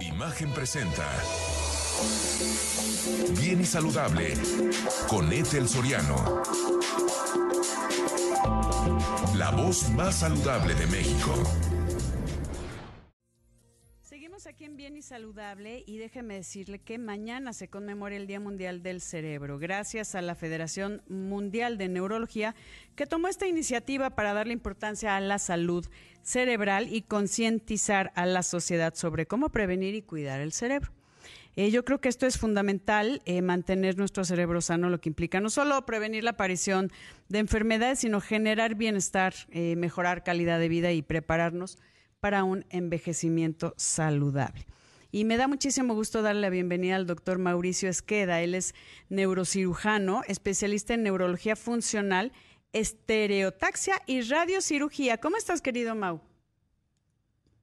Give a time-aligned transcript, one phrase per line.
[0.00, 1.06] Imagen presenta.
[3.38, 4.34] Bien y saludable
[5.08, 6.42] con Ethel Soriano.
[9.34, 11.34] La voz más saludable de México.
[15.02, 20.20] Saludable y déjeme decirle que mañana se conmemora el Día Mundial del Cerebro, gracias a
[20.20, 22.54] la Federación Mundial de Neurología
[22.96, 25.86] que tomó esta iniciativa para darle importancia a la salud
[26.22, 30.92] cerebral y concientizar a la sociedad sobre cómo prevenir y cuidar el cerebro.
[31.56, 35.40] Eh, yo creo que esto es fundamental, eh, mantener nuestro cerebro sano, lo que implica
[35.40, 36.92] no solo prevenir la aparición
[37.30, 41.78] de enfermedades, sino generar bienestar, eh, mejorar calidad de vida y prepararnos
[42.20, 44.66] para un envejecimiento saludable.
[45.12, 48.42] Y me da muchísimo gusto darle la bienvenida al doctor Mauricio Esqueda.
[48.42, 48.74] Él es
[49.08, 52.30] neurocirujano, especialista en neurología funcional,
[52.72, 55.18] estereotaxia y radiocirugía.
[55.18, 56.20] ¿Cómo estás, querido Mau?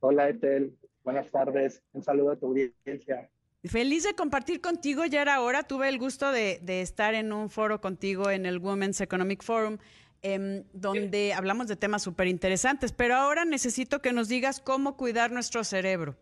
[0.02, 0.78] Hola, Etel.
[1.06, 1.82] Buenas tardes.
[1.94, 3.30] Un saludo a tu audiencia.
[3.64, 5.64] Feliz de compartir contigo, ya era hora.
[5.64, 9.78] Tuve el gusto de, estar en un foro contigo en el Women's Economic Forum,
[10.22, 15.32] em, donde hablamos de temas súper interesantes, pero ahora necesito que nos digas cómo cuidar
[15.32, 16.18] nuestro cerebro.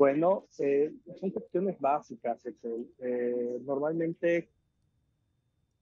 [0.00, 4.48] Bueno, eh, son cuestiones básicas, eh, normalmente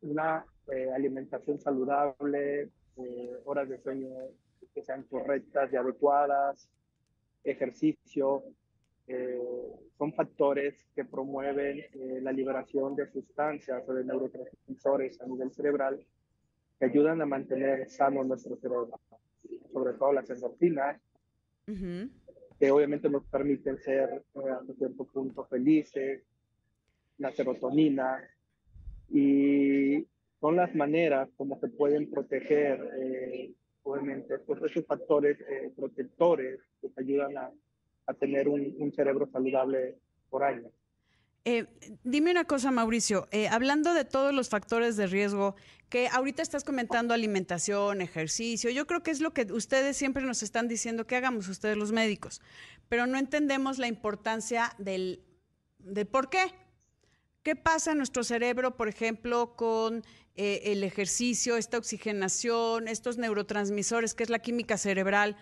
[0.01, 2.69] una eh, alimentación saludable,
[3.45, 4.09] horas de sueño
[4.75, 6.69] que sean correctas y adecuadas,
[7.45, 8.43] ejercicio,
[9.07, 9.41] eh,
[9.97, 16.05] son factores que promueven eh, la liberación de sustancias o de neurotransmisores a nivel cerebral
[16.81, 18.91] que ayudan a mantener sano nuestro cerebro,
[19.73, 21.01] sobre todo las endorfinas,
[22.59, 26.23] que obviamente nos permiten ser eh, a cierto punto felices,
[27.19, 28.23] la serotonina,
[29.11, 30.07] y
[30.41, 32.79] son las maneras como se pueden proteger,
[33.83, 35.39] obviamente, pues, esos factores
[35.75, 37.51] protectores que ayudan a
[38.09, 39.99] a tener un, cerebro saludable
[40.31, 40.71] por año.
[41.51, 41.67] Eh,
[42.05, 45.57] dime una cosa, Mauricio, eh, hablando de todos los factores de riesgo,
[45.89, 50.43] que ahorita estás comentando alimentación, ejercicio, yo creo que es lo que ustedes siempre nos
[50.43, 52.43] están diciendo que hagamos ustedes los médicos,
[52.91, 55.25] pero no entendemos la importancia del,
[55.79, 56.53] del por qué.
[57.43, 60.05] ¿Qué pasa en nuestro cerebro, por ejemplo, con
[60.35, 65.39] eh, el ejercicio, esta oxigenación, estos neurotransmisores, que es la química cerebral?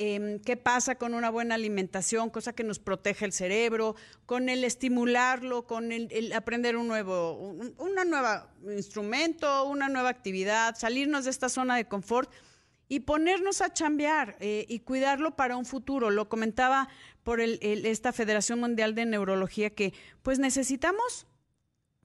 [0.00, 4.62] Em, qué pasa con una buena alimentación, cosa que nos protege el cerebro, con el
[4.62, 11.48] estimularlo, con el, aprender un nuevo, un una instrumento, una nueva actividad, salirnos de esta
[11.48, 12.30] zona de confort
[12.88, 16.10] y ponernos a chambear eh, y cuidarlo para un futuro.
[16.10, 16.88] Lo comentaba
[17.24, 21.26] por esta Federación Mundial de Neurología que pues necesitamos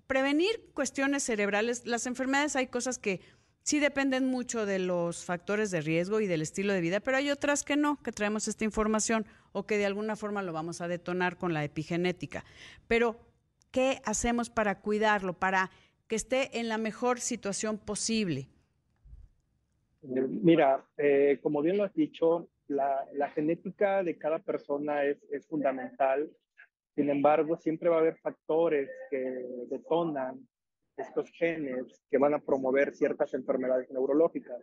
[0.08, 1.86] prevenir cuestiones cerebrales.
[1.86, 3.22] Las enfermedades hay cosas que
[3.64, 7.32] sí dependen mucho de los factores de riesgo y del estilo de vida, pero hay
[7.32, 10.88] otras que no, que traemos esta información o que de alguna forma lo vamos a
[10.88, 12.44] detonar con la epigenética.
[12.88, 13.18] Pero,
[13.72, 15.72] ¿qué hacemos para cuidarlo, para
[16.08, 18.48] que esté en la mejor situación posible?
[20.02, 26.30] Mira, eh, como bien lo has dicho, la, genética de cada persona es, es fundamental.
[26.96, 30.46] Sin embargo, siempre va a haber factores que detonan
[30.98, 34.62] estos genes que van a promover ciertas enfermedades neurológicas.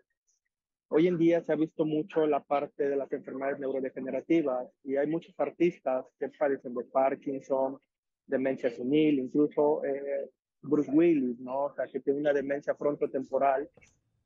[0.89, 5.07] Hoy en día se ha visto mucho la parte de las enfermedades neurodegenerativas y hay
[5.07, 7.79] muchos artistas que padecen de Parkinson,
[8.27, 10.31] demencia senil, incluso eh,
[10.63, 11.67] Bruce Willis, ¿no?
[11.67, 13.69] O sea, que tiene una demencia frontotemporal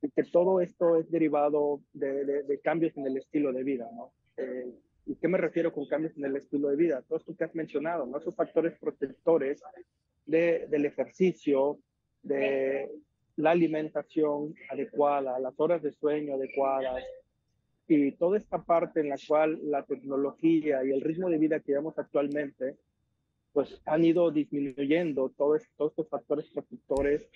[0.01, 4.11] y que todo esto es derivado de, de, cambios en el estilo de vida, ¿no?
[4.37, 4.73] Eh,
[5.07, 7.03] ¿Y qué me refiero con cambios en el estilo de vida?
[7.03, 8.17] Todo esto que has mencionado, ¿no?
[8.17, 9.61] Esos factores protectores
[10.25, 11.79] de, del ejercicio,
[12.25, 12.91] de
[13.37, 17.03] la alimentación adecuada, las horas de sueño adecuadas
[17.87, 21.71] y toda esta parte en la cual la tecnología y el ritmo de vida que
[21.71, 22.77] llevamos actualmente,
[23.53, 27.29] pues han ido disminuyendo todos, estos factores protectores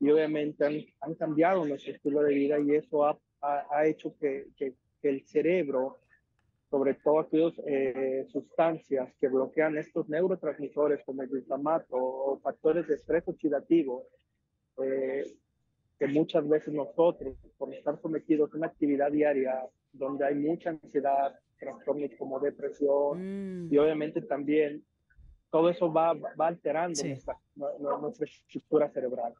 [0.00, 4.46] y obviamente han, han, cambiado nuestro estilo de vida y eso ha, ha, hecho que,
[4.56, 5.98] que, el cerebro,
[6.70, 12.94] sobre todo aquellas eh, sustancias que bloquean estos neurotransmisores como el glutamato o factores de
[12.94, 14.06] estrés oxidativo,
[14.82, 15.24] eh,
[15.98, 21.38] que muchas veces nosotros, por estar sometidos a una actividad diaria donde hay mucha ansiedad,
[21.58, 23.80] trastornos como depresión y mm.
[23.80, 24.84] obviamente también
[25.50, 29.34] todo eso va, va alterando nuestra, nuestra, estructura cerebral.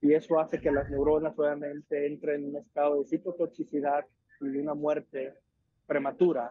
[0.00, 4.04] Y eso hace que las neuronas obviamente entren en un estado de citotoxicidad
[4.40, 5.34] y de una muerte
[5.86, 6.50] prematura.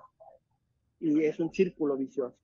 [1.00, 2.38] Y es un círculo vicioso.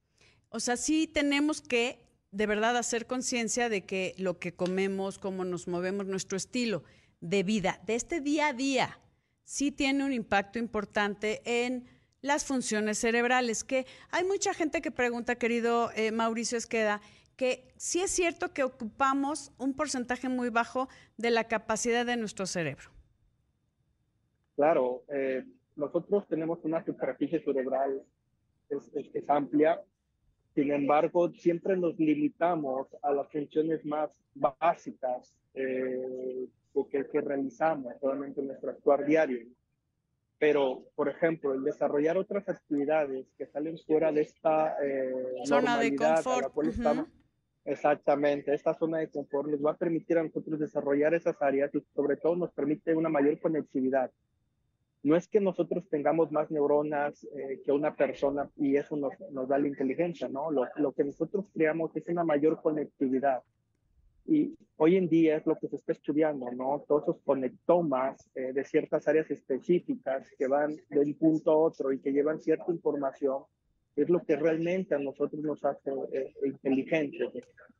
[0.50, 2.00] O sea, sí tenemos que
[2.32, 6.84] de verdad hacer conciencia de que lo que comemos, cómo nos movemos, nuestro estilo
[7.22, 9.00] de vida, de este día a día,
[9.44, 11.86] sí tiene un impacto importante en
[12.22, 17.02] las funciones cerebrales, que hay mucha gente que pregunta, querido eh, Mauricio Esqueda,
[17.36, 22.46] que sí es cierto que ocupamos un porcentaje muy bajo de la capacidad de nuestro
[22.46, 22.90] cerebro.
[24.56, 25.46] Claro, eh,
[25.78, 28.04] nosotros tenemos una superficie cerebral
[28.70, 29.82] es, es, amplia,
[30.60, 36.48] sin embargo, siempre nos limitamos a las funciones más básicas eh,
[36.92, 39.48] que, que, realizamos solamente en nuestro actuar diario.
[40.38, 45.14] Pero, por ejemplo, el desarrollar otras actividades que salen fuera de esta eh,
[45.46, 46.54] zona de confort.
[47.64, 51.82] exactamente, esta zona de confort nos va a permitir a nosotros desarrollar esas áreas y
[51.96, 54.12] sobre todo nos permite una mayor conectividad.
[55.02, 59.48] No es que nosotros tengamos más neuronas eh, que una persona y eso nos, nos
[59.48, 60.52] da la inteligencia, ¿no?
[60.52, 63.42] Lo, lo que nosotros creamos es una mayor conectividad
[64.30, 66.86] y hoy en día es lo que se está estudiando, ¿no?
[66.88, 71.92] Todos esos conectomas eh, de ciertas áreas específicas que van de un punto a otro
[71.92, 73.44] y que llevan cierta información,
[73.96, 77.34] es lo que realmente a nosotros nos hace eh, inteligentes.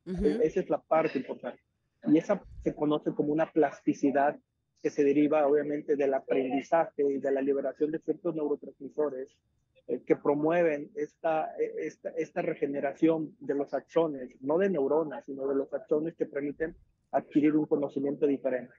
[0.08, 1.62] E-, esa es la parte importante.
[2.08, 4.36] Y esa se conoce como una plasticidad
[4.82, 9.30] que se deriva obviamente del aprendizaje y de la liberación de ciertos neurotransmisores
[9.88, 15.56] eh, que promueven esta, esta, esta, regeneración de los axones, no de neuronas, sino de
[15.56, 16.76] los axones que permiten
[17.12, 18.74] adquirir un conocimiento diferente.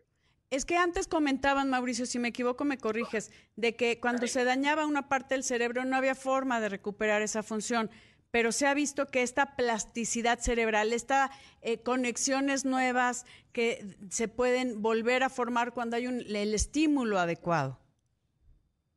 [0.50, 4.84] Es que antes comentaban, Mauricio, si me equivoco me corriges, de que cuando se dañaba
[4.84, 7.88] una parte del cerebro no había forma de recuperar esa función,
[8.30, 11.30] pero se ha visto que esta plasticidad cerebral, estas
[11.62, 17.78] eh, conexiones nuevas que se pueden volver a formar cuando hay un, el estímulo adecuado.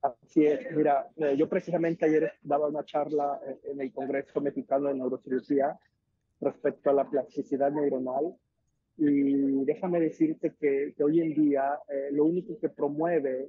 [0.04, 4.90] Así es, mira, eh, yo precisamente ayer daba una charla eh, en el Congreso Mexicano
[4.90, 5.80] de Neurocirugía
[6.42, 8.36] respecto a la plasticidad neuronal
[8.98, 13.48] y déjame decirte que, hoy en día eh, lo único que promueve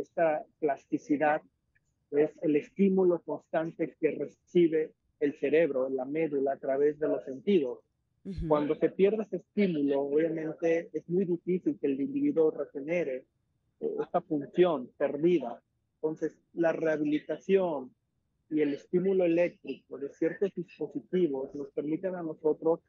[0.00, 1.40] esta plasticidad
[2.10, 7.80] es el estímulo constante que recibe el cerebro, la médula a través de los sentidos.
[8.48, 13.24] Cuando se pierde ese estímulo, obviamente es muy difícil que el individuo regenere
[13.80, 15.60] esta función perdida.
[15.96, 17.90] Entonces, la rehabilitación
[18.50, 22.80] y el estímulo eléctrico de ciertos dispositivos nos permiten a nosotros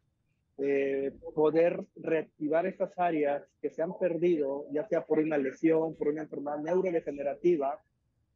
[0.58, 6.08] eh, poder reactivar esas áreas que se han perdido, ya sea por una lesión, por
[6.08, 7.82] una enfermedad neurodegenerativa,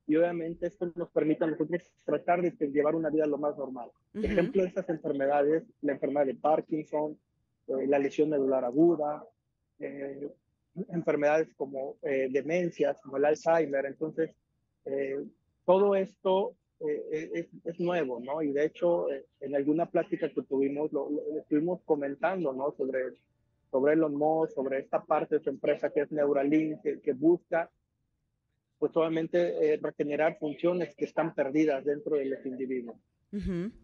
[0.09, 3.89] y obviamente esto nos permite a nosotros tratar de llevar una vida lo más normal.
[4.13, 7.17] Ejemplo de estas enfermedades, la enfermedad de Parkinson,
[7.67, 9.23] eh, la lesión medular aguda,
[9.79, 10.29] eh,
[10.89, 13.85] enfermedades como demencias, como el Alzheimer.
[13.85, 14.35] Entonces,
[14.85, 15.23] eh,
[15.65, 18.41] todo esto eh, es, es, nuevo, ¿no?
[18.41, 22.71] Y de hecho, eh, en alguna plática que tuvimos, lo, estuvimos comentando, ¿no?
[22.71, 23.13] Sobre,
[23.69, 27.69] sobre Elon Musk, sobre esta parte de su empresa que es Neuralink, que, que busca,
[28.79, 32.97] pues obviamente, regenerar funciones que están perdidas dentro de los individuos.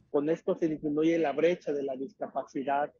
[0.10, 2.92] Con esto se disminuye la brecha de la discapacidad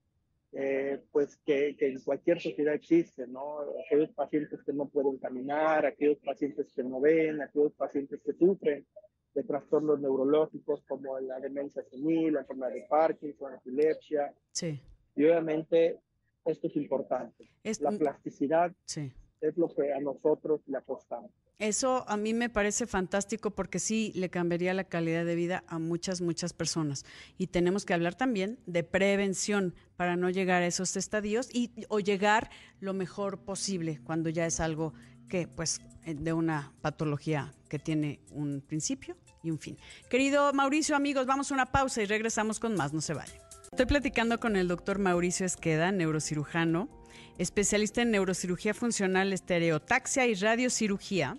[0.58, 3.58] eh, pues que, que, en cualquier sociedad existe, ¿no?
[3.86, 8.86] Aquellos pacientes que no pueden caminar, aquellos pacientes que no ven, aquellos pacientes que sufren
[9.34, 14.34] de trastornos neurológicos como la demencia senil, la enfermedad de Parkinson, la epilepsia.
[14.54, 14.80] Sí.
[15.18, 16.00] Y obviamente
[16.46, 17.50] esto es importante.
[17.82, 19.12] la plasticidad sí.
[19.42, 21.32] es lo que a nosotros le apostamos.
[21.58, 25.80] Eso a mí me parece fantástico porque sí le cambiaría la calidad de vida a
[25.80, 27.06] muchas, muchas personas.
[27.38, 32.02] Y tenemos que hablar también de prevención para no llegar a esos estadios y o
[32.02, 32.50] llegar
[32.82, 34.94] lo mejor posible cuando ya es algo
[35.30, 39.78] que, pues, eh, de una patología que tiene un principio y un fin.
[40.10, 43.38] Querido Mauricio, amigos, vamos a una pausa y regresamos con más, no se vayan.
[43.72, 46.90] Estoy platicando con el doctor Mauricio Esqueda, neurocirujano,
[47.38, 51.38] especialista en neurocirugía funcional, estereotaxia y radiocirugía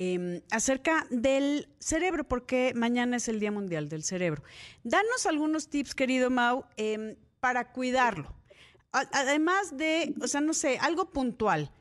[0.00, 4.44] Em, acerca del cerebro, porque mañana es el Día Mundial del Cerebro.
[4.84, 8.32] Danos algunos tips, querido Mau, em, para cuidarlo.
[8.92, 11.72] Además de, o sea, no sé, algo puntual,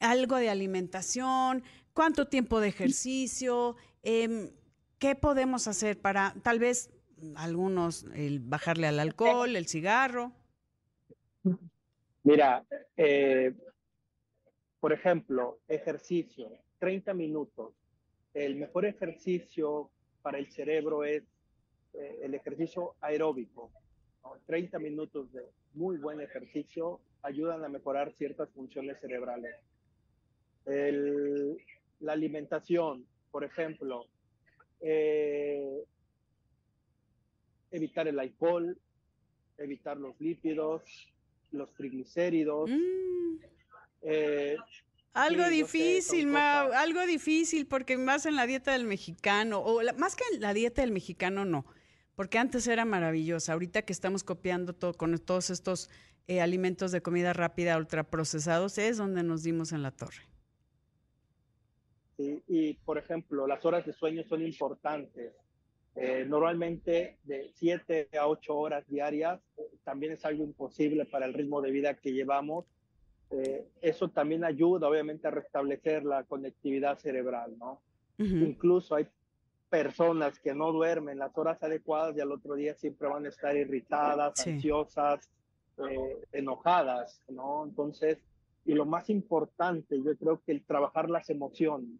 [0.00, 1.62] algo de alimentación,
[1.94, 4.50] cuánto tiempo de ejercicio, em,
[4.98, 6.90] qué podemos hacer para tal vez
[7.36, 10.32] algunos, el bajarle al alcohol, el cigarro.
[12.24, 12.64] Mira,
[12.96, 13.54] eh,
[14.80, 16.50] por ejemplo, ejercicio.
[16.82, 17.72] 30 minutos.
[18.34, 19.88] El mejor ejercicio
[20.20, 21.22] para el cerebro es
[21.94, 23.70] eh, el ejercicio aeróbico.
[24.46, 25.42] 30 minutos de
[25.74, 29.54] muy buen ejercicio ayudan a mejorar ciertas funciones cerebrales.
[32.00, 34.08] la alimentación, por ejemplo,
[34.80, 35.84] eh,
[37.70, 38.76] evitar el alcohol,
[39.56, 40.82] evitar los lípidos,
[41.52, 43.36] los triglicéridos, mm.
[44.02, 44.56] eh,
[45.14, 50.24] Algo difícil, Mau, algo difícil, porque más en la dieta del mexicano, o más que
[50.32, 51.66] en la dieta del mexicano, no,
[52.14, 53.52] porque antes era maravillosa.
[53.52, 55.90] Ahorita que estamos copiando todo con todos estos
[56.28, 60.22] eh, alimentos de comida rápida ultraprocesados, es donde nos dimos en la torre.
[62.16, 65.34] Sí, y por ejemplo, las horas de sueño son importantes.
[65.94, 71.34] Eh, normalmente de 7 a 8 horas diarias eh, también es algo imposible para el
[71.34, 72.64] ritmo de vida que llevamos.
[73.32, 77.80] Eh, eso también ayuda obviamente a restablecer la conectividad cerebral, ¿no?
[78.18, 79.08] Incluso hay
[79.68, 83.56] personas que no duermen las horas adecuadas y al otro día siempre van a estar
[83.56, 85.28] irritadas, ansiosas,
[86.30, 87.64] enojadas, ¿no?
[87.64, 88.18] Entonces,
[88.64, 91.98] y lo más importante, yo creo que el trabajar las emociones.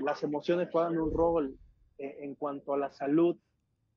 [0.00, 1.58] las emociones juegan un rol
[1.98, 3.36] eh, en cuanto a la salud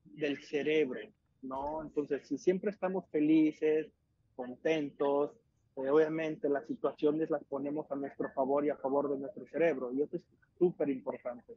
[0.06, 1.00] del cerebro,
[1.42, 1.82] ¿no?
[1.82, 3.88] Entonces, si siempre estamos felices,
[4.36, 5.32] contentos,
[5.78, 9.92] eh, obviamente las situaciones las ponemos a nuestro favor y a favor de nuestro cerebro,
[9.94, 10.24] y eso es
[10.58, 11.56] súper importante.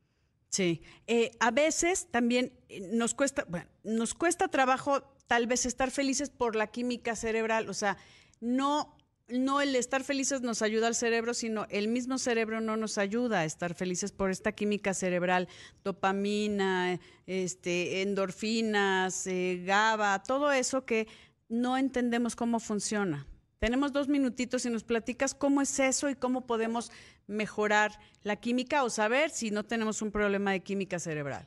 [0.49, 2.53] Sí, eh, a veces también
[2.93, 7.75] nos cuesta, bueno, nos cuesta trabajo tal vez estar felices por la química cerebral, o
[7.75, 7.97] sea,
[8.41, 8.97] no
[9.31, 13.41] no el estar felices nos ayuda al cerebro, sino el mismo cerebro no nos ayuda
[13.41, 15.49] a estar felices por esta química cerebral,
[15.85, 21.07] dopamina, este, endorfinas, eh, GABA, todo eso que
[21.49, 23.27] no entendemos cómo funciona.
[23.61, 26.91] Tenemos dos minutitos y nos platicas cómo es eso y cómo podemos
[27.29, 27.93] mejorar
[28.25, 31.47] la química o saber si no tenemos un problema de química cerebral.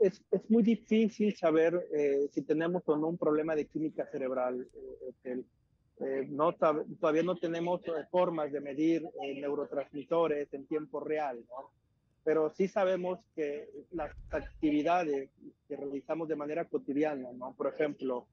[0.00, 4.66] Es, muy difícil saber eh, si tenemos o no un problema de química cerebral.
[5.24, 5.44] Eh,
[6.00, 11.44] eh, no, todavía no tenemos eh, formas de medir eh, neurotransmisores en tiempo real,
[12.24, 15.30] pero sí sabemos que las actividades
[15.68, 17.54] que realizamos de manera cotidiana, ¿no?
[17.56, 18.26] por ejemplo,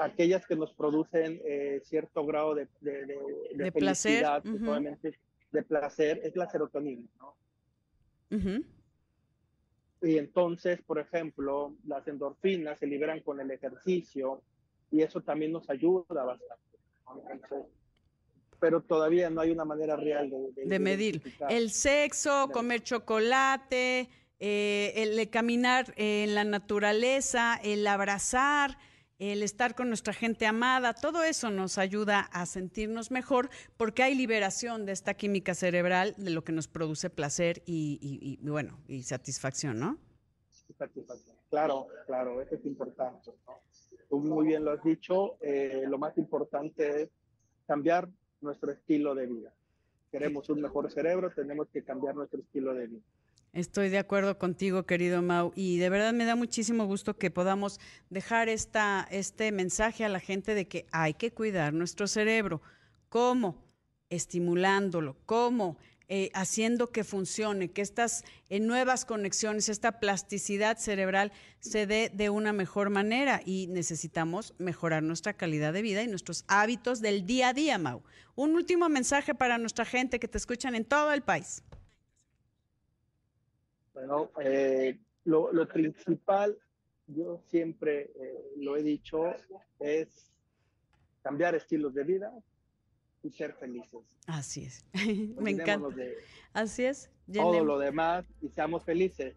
[0.00, 1.40] aquellas que nos producen
[1.84, 3.16] cierto grado de, de,
[3.54, 5.18] de, felicidad, placer.
[5.50, 7.08] de placer, es la serotonina.
[7.18, 7.34] ¿no?
[10.02, 14.42] Y entonces, por ejemplo, las endorfinas se liberan con el ejercicio
[14.90, 16.62] y eso también nos ayuda bastante
[18.62, 21.20] pero todavía no hay una manera real de, medir.
[21.48, 28.78] El sexo, comer chocolate, eh, el caminar en la naturaleza, el abrazar,
[29.30, 34.16] el estar con nuestra gente amada, todo eso nos ayuda a sentirnos mejor porque hay
[34.16, 39.78] liberación de esta química cerebral de lo que nos produce placer y, bueno, y satisfacción,
[39.78, 39.98] ¿no?
[40.76, 41.36] Satisfacción.
[41.50, 43.30] Claro, claro, eso es importante.
[44.08, 47.10] Tú muy bien lo has dicho, eh, lo más importante es
[47.68, 48.08] cambiar
[48.40, 49.54] nuestro estilo de vida.
[50.10, 53.02] Queremos un mejor cerebro, tenemos que cambiar nuestro estilo de vida.
[53.52, 57.80] Estoy de acuerdo contigo, querido Mau, y de verdad me da muchísimo gusto que podamos
[58.08, 62.62] dejar esta, este mensaje a la gente de que hay que cuidar nuestro cerebro.
[63.10, 63.62] ¿Cómo?
[64.08, 65.18] Estimulándolo.
[65.26, 65.76] ¿Cómo?
[66.08, 71.30] Eh, haciendo que funcione, que estas eh, nuevas conexiones, esta plasticidad cerebral
[71.60, 76.46] se dé de una mejor manera y necesitamos mejorar nuestra calidad de vida y nuestros
[76.48, 78.02] hábitos del día a día, Mau.
[78.34, 81.62] Un último mensaje para nuestra gente que te escuchan en todo el país.
[84.06, 86.58] Bueno, eh, lo, principal,
[87.06, 88.10] yo siempre
[88.56, 89.32] lo he dicho,
[89.78, 90.32] es
[91.22, 92.32] cambiar estilos de vida,
[93.22, 94.00] y ser felices.
[94.26, 94.84] Así es.
[95.40, 95.88] Me encanta.
[96.52, 97.10] Así es.
[97.32, 99.36] Todo lo demás y seamos felices.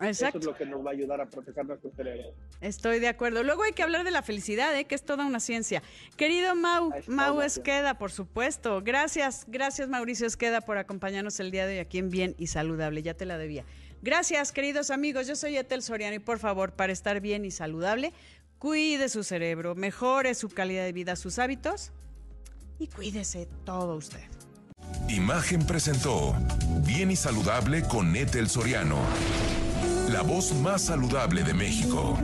[0.00, 0.38] Exacto.
[0.38, 2.34] Eso es lo que nos va a ayudar a proteger nuestro cerebro.
[2.60, 3.42] Estoy de acuerdo.
[3.42, 4.86] Luego hay que hablar de la felicidad, ¿eh?
[4.86, 5.82] que es toda una ciencia.
[6.16, 8.82] Querido Mau, Mau Esqueda, por supuesto.
[8.82, 13.02] Gracias, gracias Mauricio Esqueda por acompañarnos el día de hoy aquí en Bien y Saludable.
[13.02, 13.64] Ya te la debía.
[14.04, 15.26] Gracias, queridos amigos.
[15.26, 18.12] Yo soy Etel Soriano y por favor, para estar bien y saludable,
[18.58, 21.90] cuide su cerebro, mejore su calidad de vida, sus hábitos
[22.78, 24.20] y cuídese todo usted.
[25.08, 26.36] Imagen presentó
[26.84, 28.98] Bien y Saludable con Etel Soriano,
[30.10, 32.18] la voz más saludable de México.